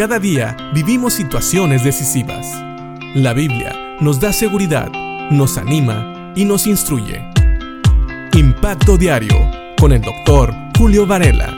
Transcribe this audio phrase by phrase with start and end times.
[0.00, 2.46] Cada día vivimos situaciones decisivas.
[3.14, 4.90] La Biblia nos da seguridad,
[5.30, 7.20] nos anima y nos instruye.
[8.32, 9.36] Impacto Diario
[9.78, 11.54] con el doctor Julio Varela.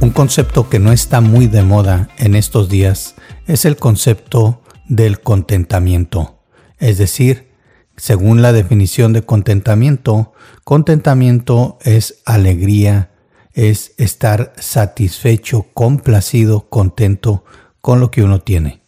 [0.00, 5.20] Un concepto que no está muy de moda en estos días es el concepto del
[5.20, 6.38] contentamiento.
[6.78, 7.50] Es decir,
[7.98, 10.32] según la definición de contentamiento,
[10.64, 13.11] contentamiento es alegría,
[13.54, 17.44] es estar satisfecho, complacido, contento
[17.80, 18.82] con lo que uno tiene.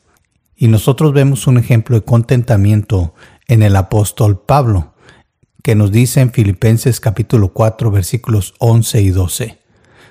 [0.57, 3.15] Y nosotros vemos un ejemplo de contentamiento
[3.49, 4.95] en el apóstol Pablo,
[5.63, 9.59] que nos dice en Filipenses capítulo 4 versículos 11 y 12.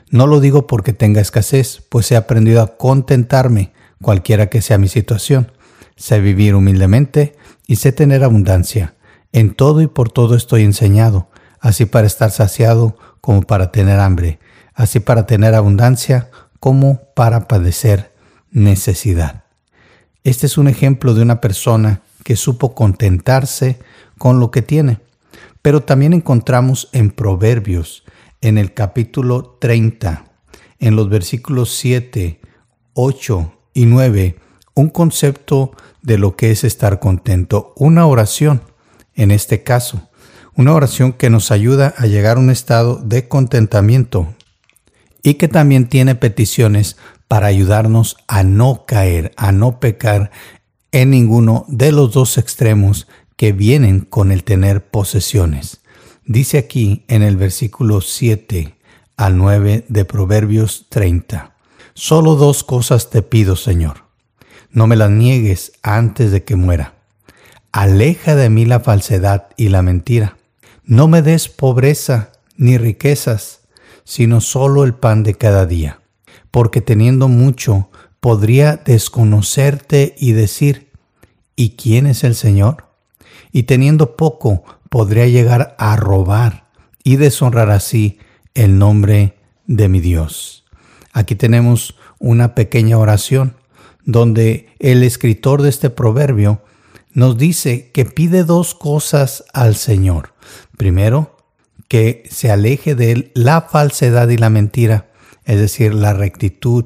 [0.10, 4.88] No lo digo porque tenga escasez, pues he aprendido a contentarme cualquiera que sea mi
[4.88, 5.52] situación.
[5.96, 7.36] Sé vivir humildemente
[7.68, 8.96] y sé tener abundancia.
[9.32, 14.40] En todo y por todo estoy enseñado, así para estar saciado como para tener hambre,
[14.76, 18.14] así para tener abundancia como para padecer
[18.52, 19.44] necesidad.
[20.24, 23.80] Este es un ejemplo de una persona que supo contentarse
[24.18, 25.00] con lo que tiene.
[25.62, 28.04] Pero también encontramos en Proverbios,
[28.42, 30.26] en el capítulo 30,
[30.80, 32.40] en los versículos 7,
[32.94, 34.38] 8 y 9,
[34.76, 38.62] un concepto de lo que es estar contento, una oración,
[39.16, 40.10] en este caso,
[40.56, 44.34] una oración que nos ayuda a llegar a un estado de contentamiento
[45.24, 50.30] y que también tiene peticiones para ayudarnos a no caer, a no pecar
[50.92, 53.08] en ninguno de los dos extremos
[53.38, 55.82] que vienen con el tener posesiones.
[56.26, 58.76] Dice aquí en el versículo 7
[59.18, 61.56] al 9 de Proverbios 30,
[61.96, 64.04] Solo dos cosas te pido, Señor.
[64.72, 66.96] No me las niegues antes de que muera.
[67.72, 70.38] Aleja de mí la falsedad y la mentira
[70.86, 73.62] no me des pobreza ni riquezas,
[74.04, 76.02] sino solo el pan de cada día,
[76.52, 80.92] porque teniendo mucho podría desconocerte y decir,
[81.56, 82.88] ¿y quién es el Señor?
[83.52, 86.70] Y teniendo poco podría llegar a robar
[87.04, 88.20] y deshonrar así
[88.54, 90.66] el nombre de mi Dios.
[91.12, 93.58] Aquí tenemos una pequeña oración
[94.06, 96.62] donde el escritor de este proverbio
[97.14, 100.34] nos dice que pide dos cosas al Señor.
[100.78, 101.33] Primero,
[101.88, 105.10] que se aleje de él la falsedad y la mentira,
[105.46, 106.86] es decir, la rectitud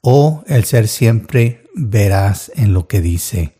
[0.00, 3.56] o el ser siempre veraz en lo que dice.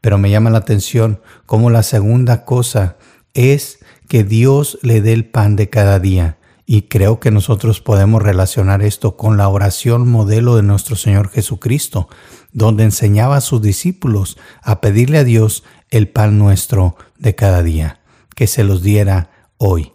[0.00, 2.96] Pero me llama la atención como la segunda cosa
[3.34, 3.78] es
[4.08, 6.38] que Dios le dé el pan de cada día.
[6.66, 12.08] Y creo que nosotros podemos relacionar esto con la oración modelo de nuestro Señor Jesucristo,
[12.52, 18.00] donde enseñaba a sus discípulos a pedirle a Dios el pan nuestro de cada día
[18.40, 19.92] que se los diera hoy,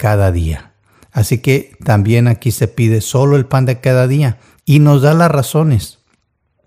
[0.00, 0.72] cada día.
[1.12, 5.12] Así que también aquí se pide solo el pan de cada día y nos da
[5.12, 5.98] las razones.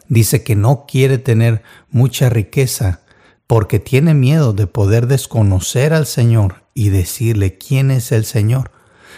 [0.07, 3.01] Dice que no quiere tener mucha riqueza
[3.47, 8.69] porque tiene miedo de poder desconocer al Señor y decirle quién es el Señor.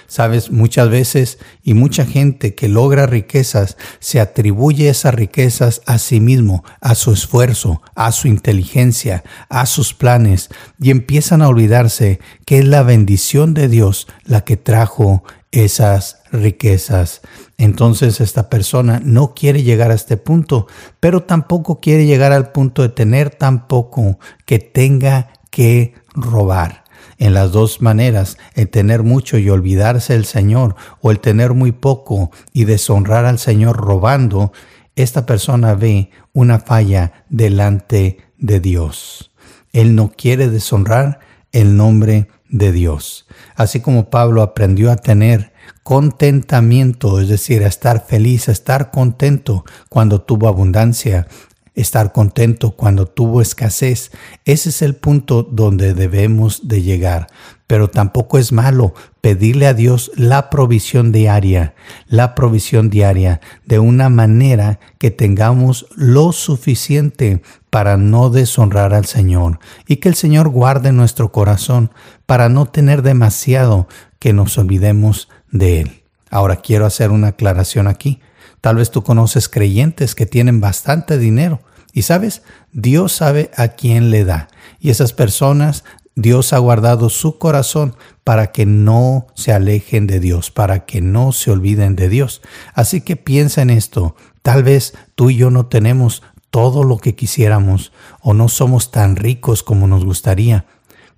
[0.07, 6.19] Sabes, muchas veces y mucha gente que logra riquezas se atribuye esas riquezas a sí
[6.19, 10.49] mismo, a su esfuerzo, a su inteligencia, a sus planes
[10.79, 17.21] y empiezan a olvidarse que es la bendición de Dios la que trajo esas riquezas.
[17.57, 20.67] Entonces esta persona no quiere llegar a este punto,
[20.99, 26.84] pero tampoco quiere llegar al punto de tener tan poco que tenga que robar
[27.17, 31.71] en las dos maneras, el tener mucho y olvidarse del Señor, o el tener muy
[31.71, 34.51] poco y deshonrar al Señor robando,
[34.95, 39.31] esta persona ve una falla delante de Dios.
[39.73, 41.19] Él no quiere deshonrar
[41.51, 43.27] el nombre de Dios.
[43.55, 45.53] Así como Pablo aprendió a tener
[45.83, 51.27] contentamiento, es decir, a estar feliz, a estar contento cuando tuvo abundancia,
[51.75, 54.11] estar contento cuando tuvo escasez.
[54.45, 57.27] Ese es el punto donde debemos de llegar.
[57.67, 61.73] Pero tampoco es malo pedirle a Dios la provisión diaria,
[62.07, 67.41] la provisión diaria, de una manera que tengamos lo suficiente
[67.71, 71.91] para no deshonrar al Señor y que el Señor guarde nuestro corazón
[72.25, 73.87] para no tener demasiado
[74.19, 76.03] que nos olvidemos de Él.
[76.29, 78.21] Ahora quiero hacer una aclaración aquí.
[78.65, 81.61] Tal vez tú conoces creyentes que tienen bastante dinero.
[81.93, 82.41] Y sabes,
[82.71, 84.47] Dios sabe a quién le da.
[84.79, 85.83] Y esas personas,
[86.15, 91.31] Dios ha guardado su corazón para que no se alejen de Dios, para que no
[91.31, 92.41] se olviden de Dios.
[92.73, 94.15] Así que piensa en esto.
[94.41, 99.15] Tal vez tú y yo no tenemos todo lo que quisiéramos o no somos tan
[99.15, 100.65] ricos como nos gustaría.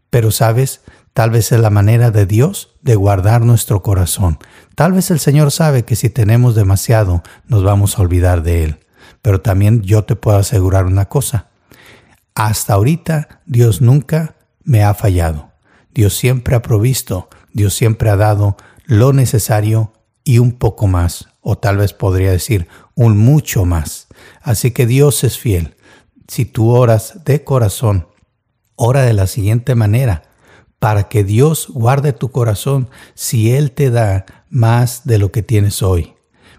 [0.10, 0.82] Pero sabes,
[1.18, 4.38] Tal vez es la manera de Dios de guardar nuestro corazón.
[4.76, 8.86] Tal vez el Señor sabe que si tenemos demasiado nos vamos a olvidar de Él.
[9.24, 11.48] Pero también yo te puedo asegurar una cosa.
[12.36, 15.50] Hasta ahorita Dios nunca me ha fallado.
[15.92, 18.56] Dios siempre ha provisto, Dios siempre ha dado
[18.86, 19.94] lo necesario
[20.24, 24.06] y un poco más, o tal vez podría decir un mucho más.
[24.44, 25.78] Así que Dios es fiel.
[26.28, 28.08] Si tú oras de corazón,
[28.76, 30.27] ora de la siguiente manera,
[30.80, 35.82] para que Dios guarde tu corazón si Él te da más de lo que tienes
[35.82, 36.14] hoy.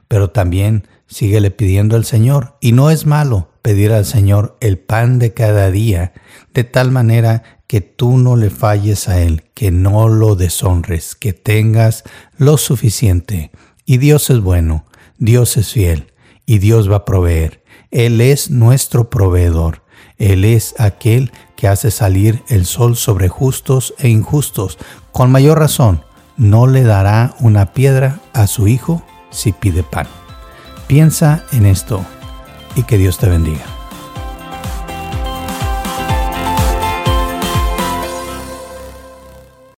[0.08, 5.18] Pero también síguele pidiendo al Señor, y no es malo pedir al Señor el pan
[5.18, 6.12] de cada día,
[6.54, 11.32] de tal manera que tú no le falles a Él, que no lo deshonres, que
[11.32, 12.04] tengas
[12.36, 13.50] lo suficiente.
[13.84, 14.84] Y Dios es bueno,
[15.18, 16.12] Dios es fiel,
[16.48, 17.62] y Dios va a proveer.
[17.90, 19.82] Él es nuestro proveedor.
[20.16, 24.78] Él es aquel que hace salir el sol sobre justos e injustos.
[25.12, 26.02] Con mayor razón,
[26.38, 30.06] no le dará una piedra a su hijo si pide pan.
[30.86, 32.02] Piensa en esto
[32.76, 33.77] y que Dios te bendiga.